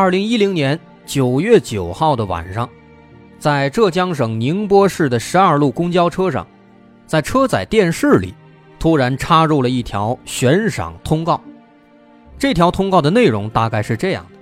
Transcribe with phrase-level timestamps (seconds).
[0.00, 2.70] 二零一零年九月九号的晚上，
[3.40, 6.46] 在浙江省宁波市的十二路公交车上，
[7.04, 8.32] 在车载电视里，
[8.78, 11.40] 突然插入了一条悬赏通告。
[12.38, 14.38] 这条通告的内容大概是这样的：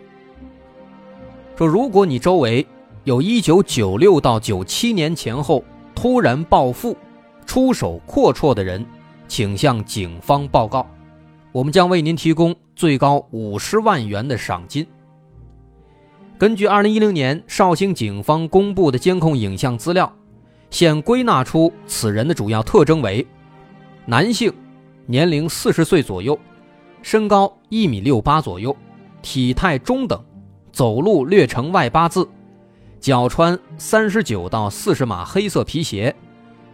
[1.56, 2.66] 说如果你周围
[3.04, 6.94] 有一九九六到九七年前后突然暴富、
[7.46, 8.84] 出手阔绰的人，
[9.26, 10.86] 请向警方报告，
[11.50, 14.86] 我们将为您提供最高五十万元的赏金。
[16.38, 20.14] 根据2010年绍兴警方公布的监控影像资料，
[20.68, 23.26] 现归纳出此人的主要特征为：
[24.04, 24.52] 男性，
[25.06, 26.38] 年龄40岁左右，
[27.00, 28.76] 身高1米68左右，
[29.22, 30.22] 体态中等，
[30.72, 32.28] 走路略呈外八字，
[33.00, 36.14] 脚穿39到40码黑色皮鞋，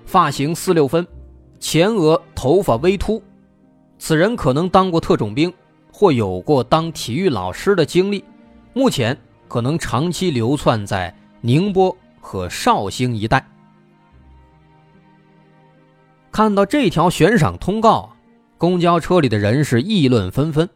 [0.04, 1.06] 发型四六分，
[1.60, 3.22] 前额头发微秃。
[3.96, 5.54] 此人可能当过特种兵，
[5.92, 8.24] 或有过当体育老师的经历，
[8.72, 9.16] 目前。
[9.52, 13.46] 可能长期流窜在宁波和绍兴一带。
[16.30, 18.16] 看到这条悬赏通告，
[18.56, 20.70] 公交车里的人是议论纷纷，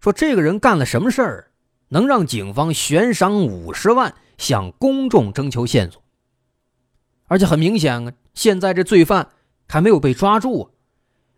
[0.00, 1.50] 说这个人干了什么事儿，
[1.88, 6.02] 能让警方悬赏五十万向公众征求线索？
[7.26, 9.28] 而且很明显啊，现在这罪犯
[9.68, 10.70] 还没有被抓住啊，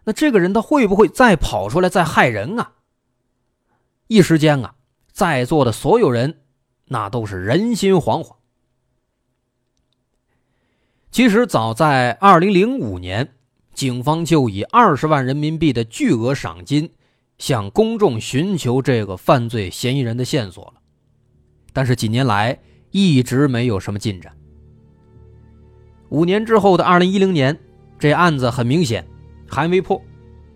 [0.04, 2.74] 那这个人他会不会再跑出来再害人啊？
[4.06, 4.76] 一时间啊，
[5.10, 6.42] 在座的所有人。
[6.86, 8.36] 那都是人心惶惶。
[11.10, 13.34] 其实早在二零零五年，
[13.72, 16.90] 警方就以二十万人民币的巨额赏金
[17.38, 20.74] 向公众寻求这个犯罪嫌疑人的线索了，
[21.72, 22.58] 但是几年来
[22.90, 24.36] 一直没有什么进展。
[26.10, 27.58] 五年之后的二零一零年，
[27.98, 29.04] 这案子很明显
[29.48, 30.00] 还没破，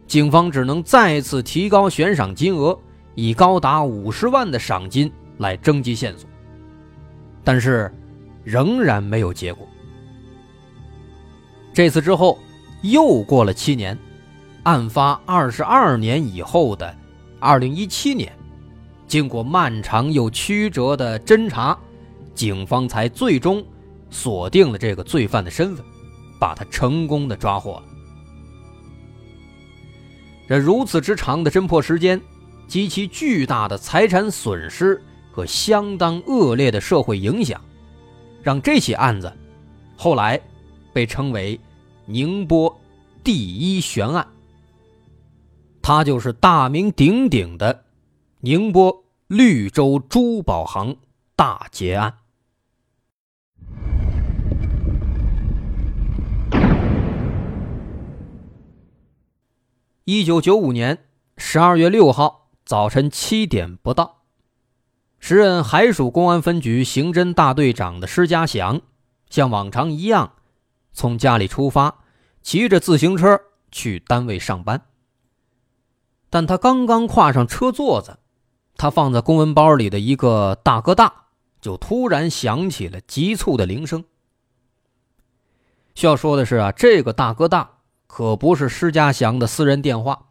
[0.07, 2.79] 警方只能再次提高悬赏金额，
[3.15, 5.11] 以高达五十万的赏金。
[5.39, 6.29] 来征集线索，
[7.43, 7.93] 但是
[8.45, 9.67] 仍然没有结果。
[11.73, 12.39] 这次之后
[12.83, 13.97] 又过了七年，
[14.65, 16.95] 案发二十二年以后的
[17.41, 18.33] 二零一七年，
[19.07, 21.79] 经过漫长又曲折的侦查，
[22.35, 23.65] 警方才最终
[24.11, 25.85] 锁定了这个罪犯的身份，
[26.41, 27.85] 把他成功的抓获了。
[30.49, 32.21] 这如此之长的侦破时间，
[32.67, 35.03] 及其巨大的财产损失。
[35.39, 37.63] 和相当恶劣的社会影响，
[38.43, 39.33] 让这起案子
[39.97, 40.41] 后来
[40.93, 41.61] 被称为
[42.07, 42.77] 宁波
[43.23, 44.27] 第一悬案。
[45.81, 47.85] 它就是大名鼎鼎的
[48.41, 50.97] 宁波绿洲珠宝行
[51.37, 52.19] 大劫案。
[60.05, 60.99] 一九九五年
[61.37, 64.18] 十二月六号早晨七点不到。
[65.21, 68.81] 时任海曙公安分局刑侦大队长的施家祥，
[69.29, 70.33] 像往常一样，
[70.93, 71.99] 从家里出发，
[72.43, 73.41] 骑着自行车
[73.71, 74.83] 去单位上班。
[76.31, 78.19] 但他刚刚跨上车座子，
[78.77, 81.13] 他放在公文包里的一个大哥大
[81.61, 84.05] 就突然响起了急促的铃声。
[85.95, 90.27] 需要说的是啊，这个大哥大可不是施家祥的私人电话，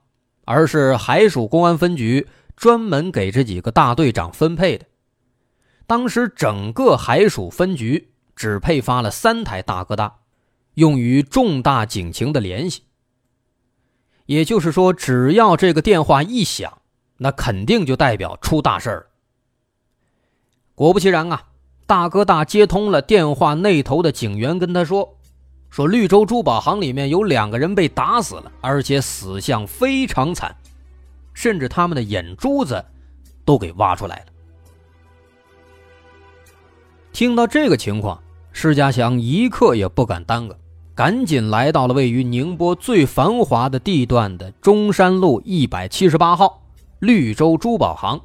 [0.45, 2.27] 而是海曙公安分局。
[2.57, 4.85] 专门给这几个大队长分配的。
[5.85, 10.17] 当时整个海曙分局只配发了三台大哥大，
[10.73, 12.83] 用于重大警情的联系。
[14.25, 16.81] 也就是说，只要这个电话一响，
[17.17, 19.05] 那肯定就代表出大事了。
[20.75, 21.43] 果不其然啊，
[21.85, 25.17] 大哥大接通了电话那头的警员，跟他说
[25.71, 30.53] ：“说绿洲珠宝行里面有两个人被打死了，而且死相非常惨。”
[31.37, 32.83] 甚至他们的眼珠子
[33.45, 34.25] 都给挖出来了。
[37.13, 38.19] 听到这个情况，
[38.51, 40.57] 施家祥一刻也不敢耽搁，
[40.95, 46.63] 赶紧来到了位于宁波最繁华的地段的中山路一百七十八号
[46.97, 48.19] 绿洲珠宝行。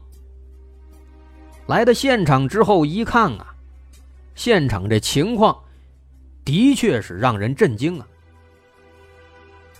[1.67, 3.55] 来到现场之后一看啊，
[4.35, 5.55] 现场这情况
[6.47, 8.06] 的确是让人震惊啊。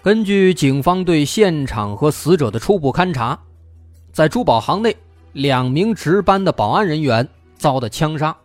[0.03, 3.39] 根据警方对现场和死者的初步勘查，
[4.13, 4.97] 在珠宝行内
[5.33, 8.37] 两名值班的保安人员遭的枪杀，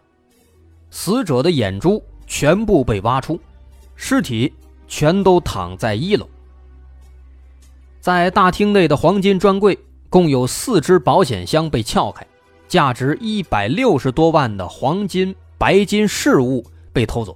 [0.91, 3.39] 死者的眼珠全部被挖出，
[3.95, 4.53] 尸体
[4.87, 6.29] 全都躺在一楼。
[7.99, 9.75] 在大厅内的黄金专柜，
[10.11, 12.23] 共有四只保险箱被撬开，
[12.67, 16.63] 价值一百六十多万的黄金、白金饰物
[16.93, 17.35] 被偷走。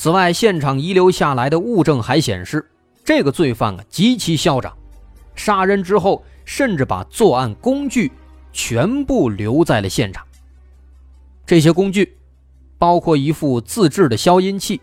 [0.00, 2.64] 此外，现场遗留下来的物证还显示，
[3.04, 4.72] 这个罪犯啊极其嚣张，
[5.34, 8.12] 杀人之后甚至把作案工具
[8.52, 10.24] 全部留在了现场。
[11.44, 12.16] 这些工具
[12.78, 14.80] 包括一副自制的消音器，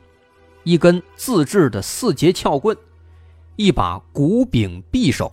[0.66, 2.76] 一根自制的四节撬棍，
[3.56, 5.32] 一把骨柄匕首，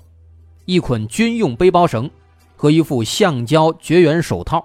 [0.64, 2.08] 一捆军用背包绳
[2.54, 4.64] 和一副橡胶绝缘手套。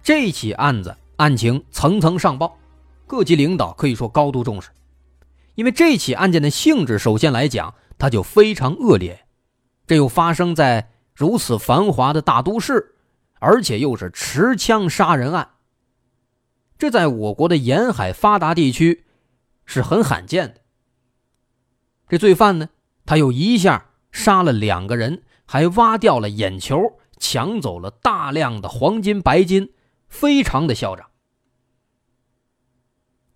[0.00, 0.96] 这起案子。
[1.16, 2.58] 案情层层上报，
[3.06, 4.70] 各级领导可以说高度重视，
[5.54, 9.26] 因为这起案件的性质，首先来讲，它就非常恶劣，
[9.86, 12.96] 这又发生在如此繁华的大都市，
[13.38, 15.52] 而且又是持枪杀人案，
[16.76, 19.04] 这在我国的沿海发达地区
[19.64, 20.60] 是很罕见的。
[22.08, 22.68] 这罪犯呢，
[23.06, 29.70] 他又一下杀了两个人，还挖掉了眼球，抢走了大量的黄金白金。
[30.08, 31.06] 非常的嚣张，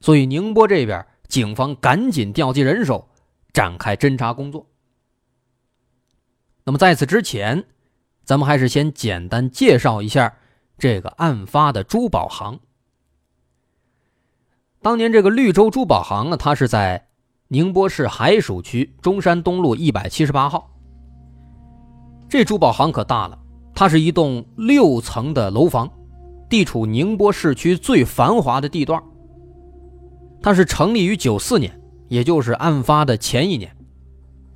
[0.01, 3.09] 所以宁波这边警方赶紧调集人手，
[3.53, 4.67] 展开侦查工作。
[6.65, 7.65] 那么在此之前，
[8.25, 10.37] 咱们还是先简单介绍一下
[10.79, 12.61] 这个案发的珠宝行。
[14.83, 17.09] 当年这个绿洲珠宝行呢，它是在
[17.49, 20.71] 宁波市海曙区中山东路一百七十八号。
[22.29, 23.39] 这珠宝行可大了，
[23.75, 25.91] 它是一栋六层的楼房。
[26.50, 29.02] 地处宁波市区最繁华的地段。
[30.43, 31.73] 它是成立于九四年，
[32.08, 33.75] 也就是案发的前一年。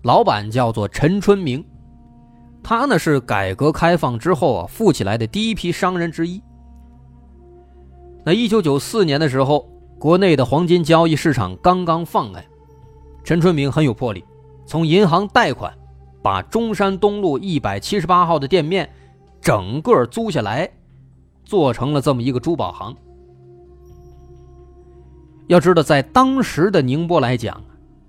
[0.02, 1.64] 老板叫做陈春明，
[2.62, 6.42] 他呢是改革开放之后啊富起来的第一批商人之一。
[8.24, 9.66] 那一九九四年的时候，
[9.98, 12.44] 国内的黄金交易市场刚刚放开，
[13.22, 14.24] 陈春明很有魄力，
[14.66, 15.72] 从银行贷款，
[16.22, 18.90] 把中山东路一百七十八号的店面
[19.40, 20.68] 整个租下来。
[21.44, 22.96] 做成了这么一个珠宝行。
[25.46, 27.62] 要知道，在当时的宁波来讲，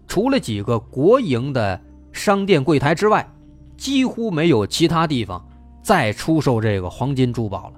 [0.07, 1.79] 除了几个国营的
[2.13, 3.27] 商店柜台之外，
[3.75, 5.45] 几乎没有其他地方
[5.83, 7.73] 再出售这个黄金珠宝了。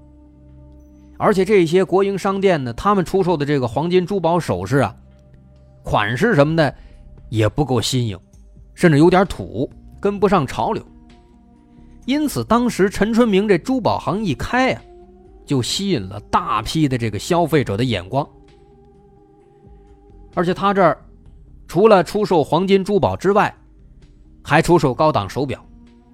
[1.18, 4.96] 而且这些国营商店呢，他们出售的这个黄金珠宝首饰啊，
[5.82, 6.76] 款式什么的
[7.30, 8.20] 也不够新颖，
[8.76, 9.68] 甚至有点土，
[10.00, 10.84] 跟不上潮流。
[12.06, 14.82] 因此，当时陈春明这珠宝行一开啊。
[15.48, 18.28] 就吸引了大批的这个消费者的眼光，
[20.36, 21.04] 而且他这儿
[21.68, 23.52] 除了出售黄金珠宝之外，
[24.44, 25.66] 还出售高档手表，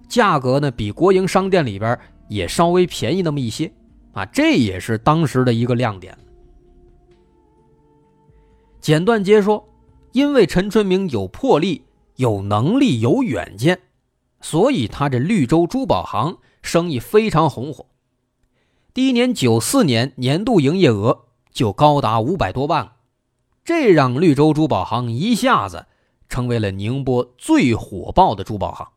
[0.07, 1.99] 价格呢比国营商店里边
[2.29, 3.69] 也稍微便宜那么一些
[4.13, 6.17] 啊，这也是当时的一个亮点。
[8.79, 9.67] 简短截说，
[10.11, 11.83] 因为陈春明有魄力、
[12.17, 13.79] 有能力、有远见，
[14.41, 17.85] 所以他这绿洲珠宝行生意非常红火。
[18.93, 22.93] 第一年九四年年度营业额就高达五百多万，
[23.65, 25.87] 这让绿洲珠宝行一下子
[26.29, 28.89] 成为了宁波最火爆的珠宝行。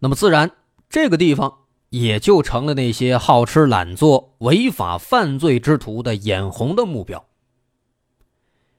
[0.00, 0.50] 那么自然，
[0.90, 7.24] 这个地方也就成了那些好吃懒做、违法犯罪之徒的眼红的目标。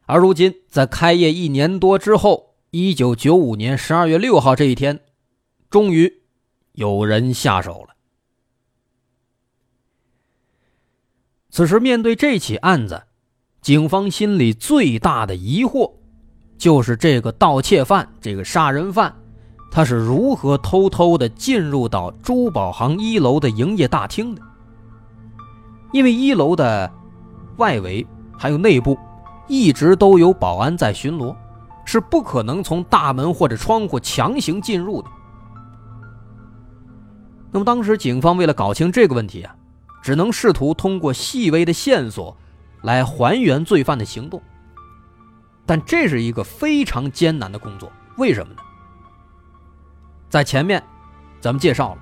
[0.05, 4.99] 而如今，在开业一年多之后，一九九五年十二月六号这一天，
[5.71, 6.21] 终于
[6.73, 7.96] 有人下手了。
[11.57, 13.01] 此时，面对这起案子，
[13.63, 15.91] 警方心里最大的疑惑，
[16.55, 19.11] 就是这个盗窃犯、这个杀人犯，
[19.71, 24.41] 他是如何偷偷的进入到珠宝行一楼的营业大厅的？
[25.93, 26.91] 因为一楼的
[27.55, 28.05] 外围
[28.37, 28.95] 还有内部，
[29.47, 31.35] 一直都有保安在巡逻，
[31.85, 35.09] 是不可能从大门或者窗户强行进入的。
[37.49, 39.55] 那么，当时警方为了搞清这个问题啊。
[40.07, 42.33] 只能试图通过细微的线索
[42.81, 44.41] 来还原罪犯的行动，
[45.65, 47.91] 但这是一个非常艰难的工作。
[48.15, 48.61] 为什么呢？
[50.29, 50.81] 在前面，
[51.41, 52.01] 咱们介绍了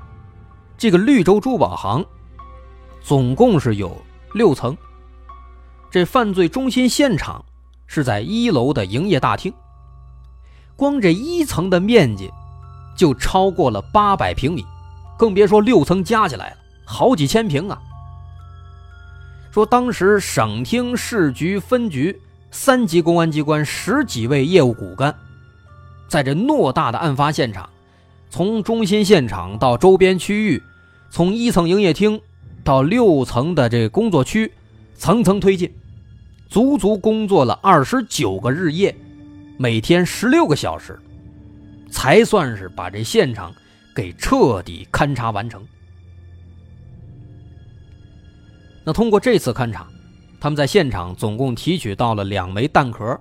[0.77, 2.05] 这个绿洲珠宝行，
[3.01, 3.99] 总共是有
[4.35, 4.77] 六层。
[5.89, 7.43] 这犯罪中心现场
[7.87, 9.51] 是在一楼的营业大厅，
[10.75, 12.31] 光这一层的面积
[12.95, 14.63] 就超过了八百平米，
[15.17, 16.57] 更别说六层加起来了。
[16.85, 17.81] 好几千平啊！
[19.55, 22.19] 说当时省厅、市局、分局
[22.51, 25.15] 三级公安机关十几位业务骨干，
[26.09, 27.69] 在这偌大的案发现场，
[28.29, 30.61] 从中心现场到周边区域，
[31.09, 32.19] 从一层营业厅
[32.65, 34.51] 到六层的这工作区，
[34.97, 35.73] 层层推进，
[36.49, 38.93] 足足工作了二十九个日夜，
[39.55, 40.99] 每天十六个小时，
[41.89, 43.55] 才算是把这现场
[43.95, 45.65] 给彻底勘察完成。
[48.85, 49.87] 那通过这次勘察，
[50.39, 53.19] 他们在现场总共提取到了两枚弹壳，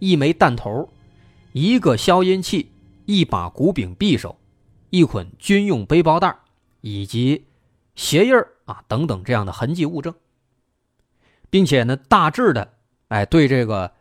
[0.00, 0.88] 一枚弹头，
[1.52, 2.72] 一个消音器。
[3.10, 4.36] 一把古柄匕首，
[4.90, 6.36] 一捆军用背包带，
[6.82, 7.46] 以及
[7.94, 8.34] 鞋印
[8.66, 10.12] 啊等等这样的痕迹物证，
[11.48, 12.74] 并且呢，大致的
[13.08, 13.92] 哎对这个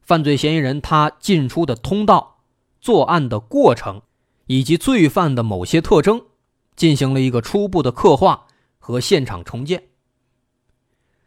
[0.00, 2.38] 犯罪嫌疑人他进出的通道、
[2.80, 4.00] 作案的过程
[4.46, 6.22] 以及罪犯的某些特征
[6.74, 8.46] 进行了一个初步的刻画
[8.78, 9.82] 和现场重建。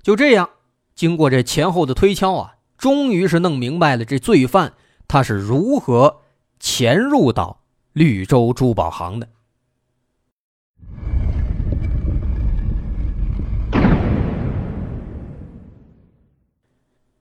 [0.10, 0.50] 就这样，
[0.96, 4.74] 经过这前后的推敲啊，终于是弄明白了这罪犯
[5.08, 6.22] 他是如何。
[6.60, 7.62] 潜入到
[7.94, 9.30] 绿洲珠宝行的。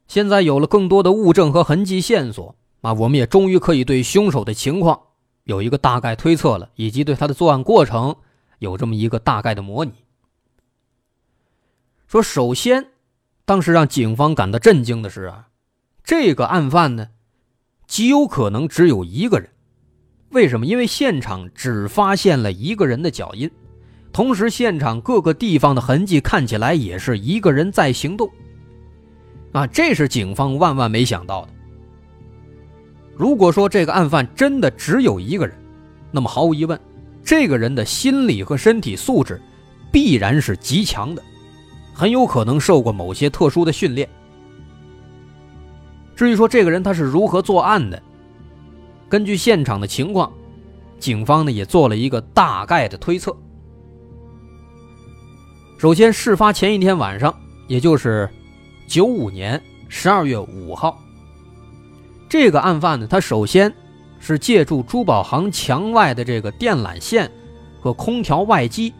[0.06, 4.98] 现在有了更多的物证和痕迹线索啊，我们也终于可以对凶手的情况
[5.44, 8.16] 有一个大概推测了，以及对他的作案过程
[8.60, 9.92] 有这么一个大概的模拟。
[12.08, 12.86] 说，首先，
[13.44, 15.48] 当时让警方感到震惊的是啊，
[16.02, 17.08] 这个案犯呢。
[17.86, 19.50] 极有可能只有一个人，
[20.30, 20.64] 为什么？
[20.64, 23.50] 因为现场只发现了一个人的脚印，
[24.10, 28.30] 同时现场各个地方的痕迹看起来也是一个人在行动。
[29.52, 31.48] 啊，这是警方万万没想到的。
[33.16, 35.54] 如果说这个案犯真的只有一个人，
[36.10, 36.80] 那么毫无疑问，
[37.22, 39.38] 这个人的心理和身体素质
[39.92, 41.22] 必然是极强的，
[41.98, 44.08] 很有可能受过某些特殊的训练。
[46.14, 48.00] 至于说这个人他是如何作案的，
[49.08, 50.32] 根据现场的情况，
[51.00, 53.36] 警方呢也做了一个大概的推测。
[55.76, 57.34] 首先，事发前一天晚上，
[57.66, 58.30] 也就是
[58.86, 61.02] 九五年十二月五号，
[62.28, 63.74] 这个案犯呢，他首先
[64.20, 67.28] 是借助珠宝行墙外的这个电缆线
[67.80, 68.94] 和空调外机，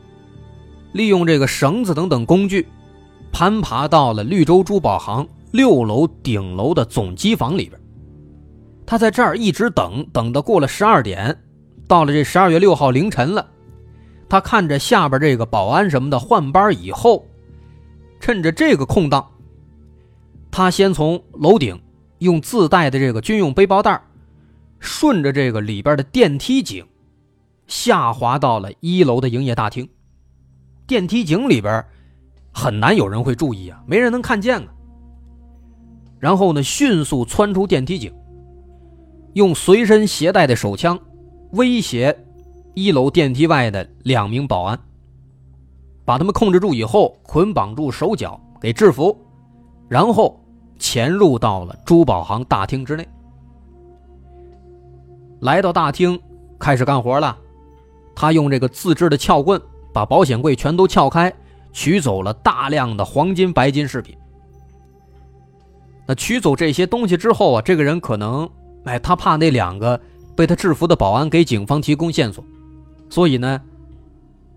[0.91, 2.67] 利用这个绳子等等工具，
[3.39, 5.25] 攀爬到了绿洲珠宝行。
[5.53, 7.81] 六楼顶楼的总机房里边，
[8.85, 11.41] 他在这儿一直等，等到过了十二点，
[11.87, 13.49] 到了这十二月六号凌晨了，
[14.29, 17.25] 他看着下边这个保安什么的换班以后，
[18.19, 19.25] 趁着这个空档，
[20.51, 21.81] 他先从楼顶
[22.19, 24.03] 用自带的这个军用背包带，
[24.81, 26.85] 顺着这个里边的电梯井，
[27.69, 29.89] 下滑到了一楼的营业大厅。
[30.89, 31.83] 电梯井里边
[32.59, 34.67] 很难有人会注意啊，没人能看见啊。
[36.19, 38.13] 然后呢，迅速窜出电梯井，
[39.35, 40.99] 用随身携带的手枪
[41.53, 42.19] 威胁
[42.75, 44.77] 一楼电梯外的两名保安，
[46.05, 49.17] 把他们控制住以后，捆绑住手脚，给制服，
[49.89, 50.37] 然后
[50.81, 53.09] 潜入到了珠宝行大厅之内。
[55.43, 56.21] 来到大厅，
[56.59, 57.39] 开始干活了。
[58.17, 59.63] 他用这个自制的撬棍
[59.95, 61.33] 把保险柜全都撬开，
[61.79, 64.19] 取走了大量的黄金、白金饰品。
[66.09, 68.51] 那取走这些东西之后啊，这个人可能，
[68.83, 70.01] 哎，他怕那两个
[70.35, 72.45] 被他制服的保安给警方提供线索，
[73.09, 73.63] 所以呢，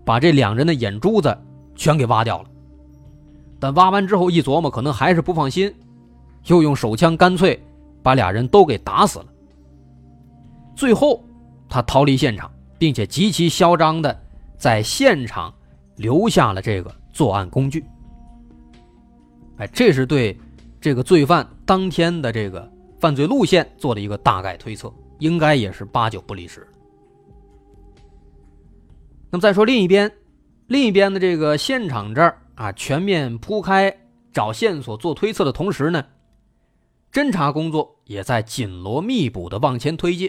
[0.04, 1.38] 把这两人的眼珠子
[1.76, 2.48] 全给挖掉了。
[3.60, 5.72] 但挖完之后一琢磨，可能还是不放心，
[6.46, 7.62] 又用手枪干脆
[8.02, 9.26] 把俩人都给打死了。
[10.74, 11.22] 最后，
[11.68, 14.20] 他逃离现场，并且极其嚣张的
[14.58, 15.54] 在现场
[15.94, 17.84] 留下了这个作案工具。
[19.58, 20.38] 哎，这是对。
[20.80, 26.66] 这个罪犯当天的这个犯罪路线做了一个大概推测，应该也是八九不离十。
[29.30, 30.10] 那么再说另一边，
[30.66, 33.96] 另一边的这个现场这儿啊，全面铺开
[34.32, 36.04] 找线索做推测的同时呢，
[37.12, 40.28] 侦查工作也在紧锣密鼓的往前推进。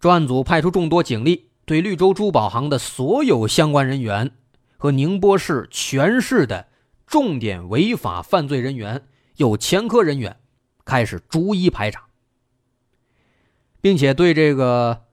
[0.00, 4.32] 专案组派出众多警力，对绿洲珠宝行的所有相关人员
[4.84, 6.68] 和宁波市全市的。
[7.06, 10.38] 重点违法犯罪人员有前科人员，
[10.84, 12.08] 开始逐一排查，
[13.80, 15.06] 并且对这个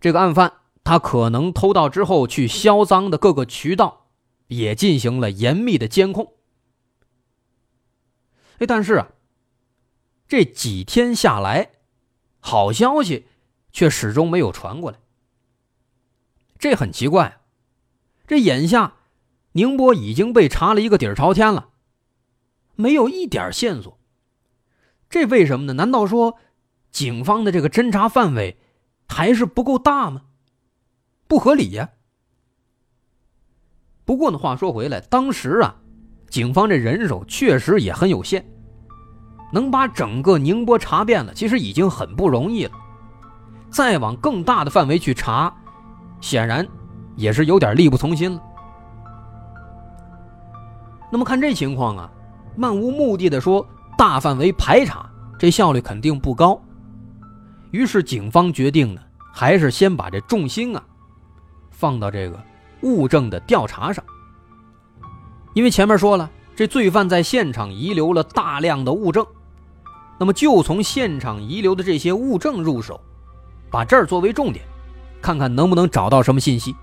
[0.00, 4.08] 这个案犯他可能偷盗之后去销赃的各个渠道
[4.48, 6.32] 也进行了严密的监控。
[8.58, 9.08] 哎，但是啊，
[10.26, 11.70] 这几天下来，
[12.40, 13.26] 好消息
[13.72, 14.98] 却始终没有传过来，
[16.58, 17.40] 这很奇怪。
[18.26, 18.94] 这眼下。
[19.52, 21.68] 宁波已经被查了一个底儿朝天了，
[22.74, 23.98] 没有一点线索。
[25.10, 25.74] 这为什么呢？
[25.74, 26.38] 难道说
[26.90, 28.58] 警方的这个侦查范围
[29.08, 30.22] 还是不够大吗？
[31.26, 31.90] 不合理呀。
[34.04, 35.76] 不过呢，话说回来，当时啊，
[36.28, 38.44] 警方这人手确实也很有限，
[39.52, 42.72] 能把整个宁波查遍了，其实已经很不容易了。
[43.70, 45.54] 再往更大的范围去查，
[46.20, 46.66] 显然
[47.16, 48.42] 也是有点力不从心了。
[51.12, 52.10] 那么看这情况啊，
[52.56, 53.66] 漫无目的的说
[53.98, 55.06] 大范围排查，
[55.38, 56.58] 这效率肯定不高。
[57.70, 60.82] 于是警方决定呢，还是先把这重心啊，
[61.70, 62.42] 放到这个
[62.80, 64.02] 物证的调查上。
[65.52, 69.26] 因为前面说了，这罪犯在现场遗留了大量的物证，
[70.18, 72.98] 那么就从现场遗留的这些物证入手。
[73.70, 74.64] 把这儿作为重点，
[75.20, 76.74] 看看能不能找到什么信息。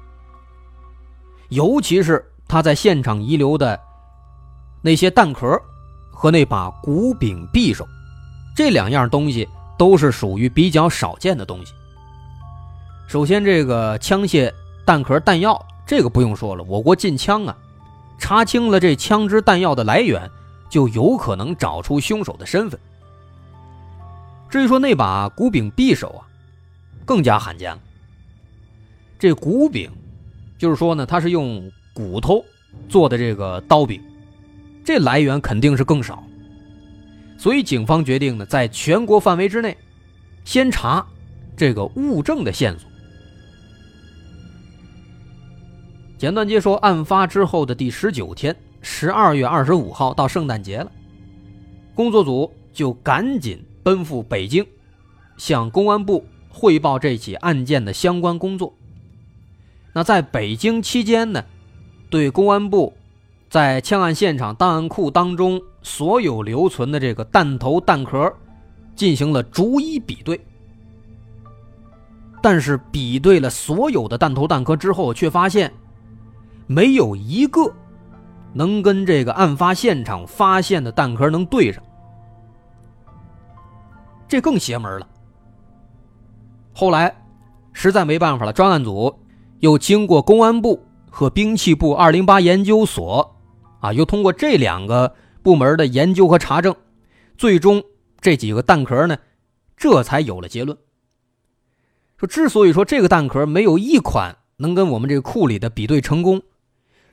[1.50, 3.80] 尤其是他在现场遗留的
[4.82, 5.60] 那些弹壳
[6.12, 7.88] 和那把骨柄匕首，
[8.56, 11.74] 这两样东西都是属于比较少见的东西。
[13.08, 14.52] 首先，这个枪械、
[14.86, 17.58] 弹壳、弹药，这个不用说了，我国禁枪啊，
[18.18, 20.30] 查清了这枪支弹药的来源，
[20.70, 22.80] 就有可能找出凶手的身份。
[24.50, 26.26] 至于说那把骨柄匕首啊。
[27.06, 27.80] 更加罕见了。
[29.18, 29.90] 这骨柄，
[30.60, 32.46] 就是说呢，它是用骨头
[32.88, 34.00] 做的这个刀柄，
[34.90, 36.24] 这来源肯定是更少。
[37.38, 39.78] 所以警方决定呢，在全国范围之内，
[40.44, 41.06] 先查
[41.56, 42.90] 这个物证的线索。
[46.18, 50.92] 简短接说，案发之后的第十九天，十二月二十五号到圣诞节了，
[51.94, 54.66] 工作组就赶紧奔赴北京，
[55.38, 56.26] 向公安部。
[56.50, 58.74] 汇报这起案件的相关工作。
[59.94, 61.46] 那在北京期间呢，
[62.10, 62.98] 对公安部
[63.50, 68.32] 在枪案现场档案库当中所有留存的这个弹头弹壳
[68.96, 70.40] 进行了逐一比对。
[72.42, 75.74] 但是比对了所有的弹头弹壳之后，却发现
[76.68, 77.74] 没有一个
[78.54, 81.84] 能跟这个案发现场发现的弹壳能对上。
[84.28, 85.08] 这更邪门了。
[86.72, 87.14] 后来，
[87.74, 89.14] 实在没办法了，专案组
[89.60, 93.36] 又经过公安部和兵器部二零八研究所，
[93.80, 96.76] 啊，又通过这两个部门的研究和查证，
[97.38, 97.84] 最终
[98.20, 99.18] 这几个弹壳呢，
[99.78, 100.78] 这才有了结论。
[102.18, 106.42] 说之所以说这个弹壳没有一款能跟我们这个库里的比对成功，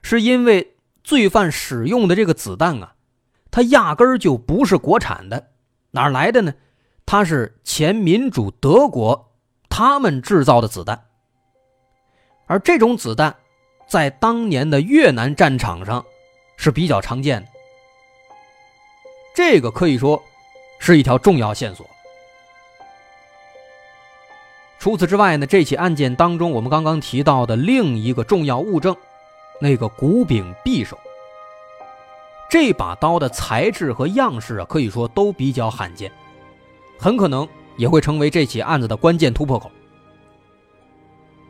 [0.02, 0.74] 是因为
[1.04, 2.94] 罪犯使用的这个子弹啊，
[3.50, 5.48] 它压根儿就不是国产的，
[5.92, 6.54] 哪来的呢？
[7.04, 9.24] 它是前民主德国。
[9.68, 11.04] 他们制造的子弹，
[12.46, 13.36] 而这种子弹
[13.86, 16.02] 在当年的越南战场上
[16.56, 17.48] 是比较常见的。
[19.34, 20.22] 这个可以说
[20.78, 21.86] 是一条重要线索。
[24.78, 28.96] 除此之外呢，这起案件当中，我们刚刚提到的另一个重要物证，
[29.60, 30.98] 那个骨柄匕首，
[32.48, 36.10] 这把刀的材质和样式啊，可以说都比较罕见，
[36.98, 37.48] 很可能。
[37.76, 39.70] 也会成为这起案子的关键突破口。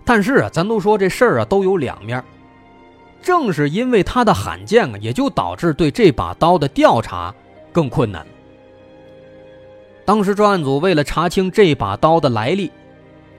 [0.04, 2.20] 但是啊，咱都说这事儿啊都有两面，
[3.26, 7.34] 正是因为它的罕见啊，也就导致对这把刀的调查
[7.72, 8.24] 更困难。
[10.04, 12.70] 当时专案组为了查清这把刀的来历，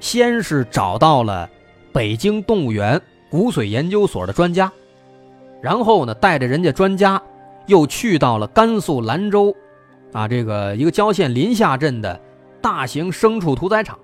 [0.01, 1.49] 先是找到了
[1.93, 4.69] 北京动物园骨髓研究所的专家，
[5.61, 7.21] 然后呢，带着人家专家
[7.67, 9.55] 又去到了甘肃兰州，
[10.11, 12.19] 啊，这个一个郊县临夏镇的。
[12.59, 13.97] 大型牲畜屠宰场，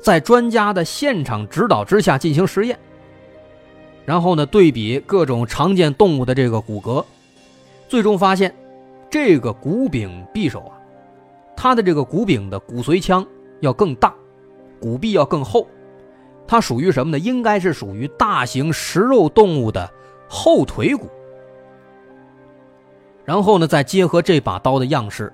[0.00, 2.78] 在专家的现场指导之下进行实验，
[4.06, 7.04] 然后呢，对比各种常见动物的这个骨骼，
[7.88, 8.54] 最终发现，
[9.10, 10.78] 这个骨柄匕首啊，
[11.56, 13.26] 它的这个骨柄的骨髓腔
[13.60, 14.14] 要更大，
[14.80, 15.66] 骨壁要更厚，
[16.46, 17.18] 它属于什么呢？
[17.18, 19.90] 应该是属于大型食肉动物的
[20.28, 21.08] 后腿骨。
[23.24, 25.32] 然后呢，再结合这把刀的样式，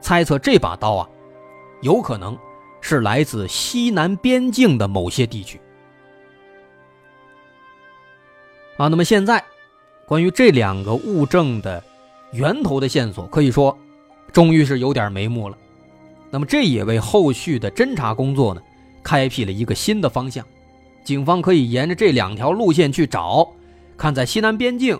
[0.00, 1.06] 猜测这把刀啊。
[1.82, 2.36] 有可能
[2.80, 5.60] 是来自西南边境的某些地区
[8.78, 8.88] 啊。
[8.88, 9.44] 那么现在，
[10.06, 11.84] 关于这两个物证的
[12.32, 13.76] 源头的线索，可以说
[14.32, 15.58] 终于是有点眉目了。
[16.30, 18.62] 那么这也为后续的侦查工作呢，
[19.02, 20.42] 开辟了一个新的方向。
[21.04, 23.46] 警方可以沿着这两条路线去找，
[23.98, 24.98] 看在西南边境，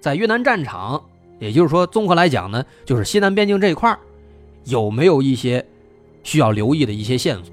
[0.00, 1.02] 在越南战场，
[1.40, 3.98] 也就是说，综合来讲呢，就是西南边境这一块
[4.64, 5.66] 有没有一些。
[6.24, 7.52] 需要留意的一些线索。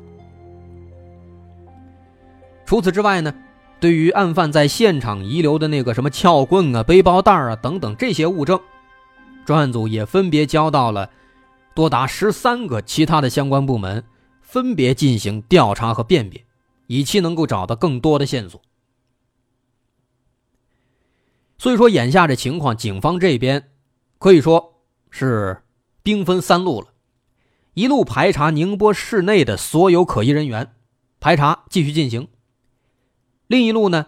[2.67, 3.34] 除此之外呢，
[3.80, 8.60] 对于案犯在现场遗留的那个什么撬棍啊、背包带啊等等这些物证，
[9.46, 11.10] 专案组也分别交到了
[11.74, 14.04] 多达十三个其他的相关部门，
[14.42, 16.44] 分别进行调查和辨别，
[16.88, 18.62] 以期能够找到更多的线索。
[21.58, 23.70] 所以说，眼下这情况，警方这边
[24.18, 25.62] 可以说是
[26.04, 26.88] 兵分三路了：
[27.74, 30.74] 一路排查宁波市内的所有可疑人员，
[31.20, 32.28] 排查继续进行；
[33.50, 34.06] 另一路呢，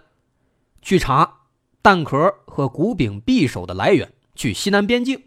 [0.83, 1.47] 去查
[1.81, 5.17] 弹壳和骨柄匕首的来源，去西南边境；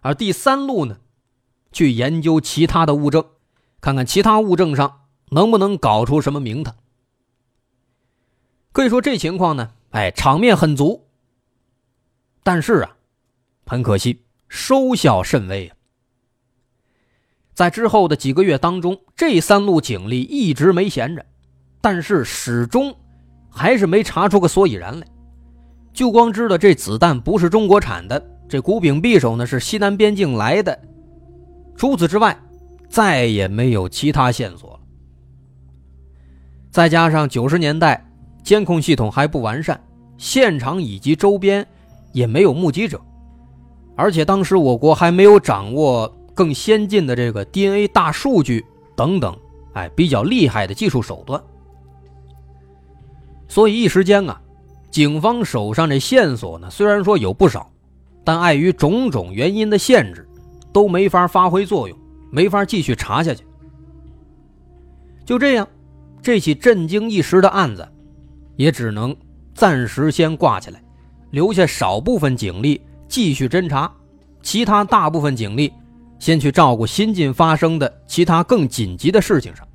[0.00, 0.98] 而第三路呢，
[1.70, 3.24] 去研究其他的物证，
[3.80, 6.74] 看看其他物证上能不能搞出什么名堂。
[8.72, 9.74] 可以说，这情况呢。
[9.90, 11.08] 哎，场面很足，
[12.42, 12.96] 但是啊，
[13.64, 15.76] 很可惜，收效甚微啊。
[17.54, 21.26] 在之后的几个月当中，这三路警力一直没闲着，
[21.80, 22.94] 但是始终
[23.48, 25.06] 还是没查出个所以然来。
[25.92, 30.78] 就光知道这子弹不是中国产的，这古柄匕首呢是西南边境来的，
[31.76, 32.38] 除此之外，
[32.88, 34.80] 再也没有其他线索了。
[36.70, 38.06] 再加上九十年代。
[38.42, 39.78] 监控系统还不完善，
[40.16, 41.64] 现场以及周边
[42.10, 42.98] 也没有目击者，
[43.94, 48.64] 而且当时我国还没有掌握更先进的这个 DNA 大数据
[48.96, 49.36] 等等，
[49.74, 51.40] 哎，比较厉害的技术手段。
[53.50, 54.40] 所以一时间啊，
[54.92, 57.68] 警方手上这线索呢，虽然说有不少，
[58.24, 60.24] 但碍于种种原因的限制，
[60.72, 61.98] 都没法发挥作用，
[62.30, 63.44] 没法继续查下去。
[65.26, 65.68] 就这样，
[66.22, 67.86] 这起震惊一时的案子。
[68.56, 69.16] 也只能
[69.54, 70.82] 暂时先挂起来，
[71.30, 73.90] 留下少部分警力继续侦查，
[74.42, 75.72] 其他大部分警力
[76.18, 79.66] 先去照顾新近发生的其他更紧急的事情上。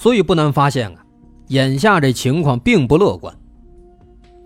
[0.00, 1.04] 所以不难发现啊，
[1.48, 3.38] 眼下这情况并不乐观。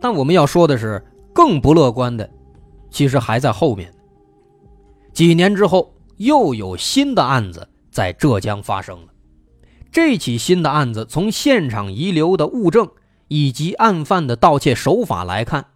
[0.01, 1.01] 但我们要说的是，
[1.33, 2.29] 更不乐观的，
[2.91, 3.95] 其实还在后面。
[5.13, 9.13] 几年之后，又有新的案子在浙江发生了。
[9.93, 12.91] 这起新的案子，从现场遗留的物证
[13.29, 15.67] 以及案犯的盗窃手法来看，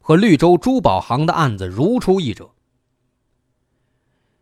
[0.00, 2.50] 和绿洲珠宝行的案子如出一辙。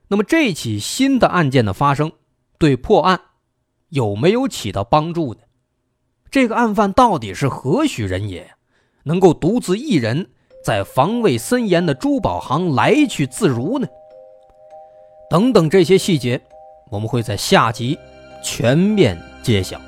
[0.08, 2.12] 那么，这起新的案件的发生，
[2.56, 3.20] 对破案
[3.88, 5.40] 有没有起到帮助呢？
[6.30, 8.50] 这个案犯到底是何许人也，
[9.04, 10.28] 能够独自一人
[10.64, 13.86] 在防卫森严的珠宝行来去自如呢？
[15.30, 16.40] 等等这些细节，
[16.90, 17.98] 我们会在下集。
[18.42, 19.80] 全面揭晓。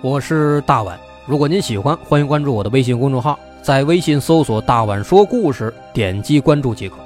[0.00, 6.96] 我是大碗，如果您喜欢，欢迎关注我的微信公众号，在微信搜索“大碗说故事”，点击关注即可。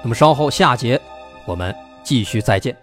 [0.00, 1.00] 那么稍后下节
[1.44, 2.76] 我们继续再见。